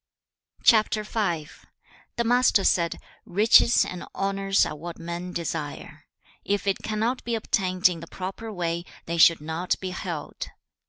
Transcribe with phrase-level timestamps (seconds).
[0.65, 1.45] The
[2.25, 6.07] Master said, 'Riches and honours are what men desire.
[6.43, 10.47] If it cannot be obtained in the proper way, they should not be held.